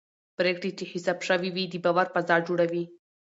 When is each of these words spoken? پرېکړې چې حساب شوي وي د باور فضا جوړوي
پرېکړې 0.37 0.71
چې 0.77 0.85
حساب 0.91 1.19
شوي 1.27 1.49
وي 1.55 1.65
د 1.69 1.75
باور 1.85 2.07
فضا 2.13 2.35
جوړوي 2.47 2.83